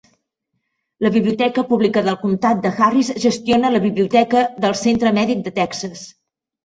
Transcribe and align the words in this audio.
La 1.05 1.11
Biblioteca 1.17 1.63
Pública 1.73 2.03
del 2.07 2.17
Comtat 2.23 2.63
de 2.65 2.71
Harris 2.87 3.11
gestiona 3.29 3.73
la 3.75 3.83
Biblioteca 3.87 4.43
del 4.65 4.77
Centre 4.85 5.13
Mèdic 5.21 5.45
de 5.51 5.55
Texas. 5.63 6.03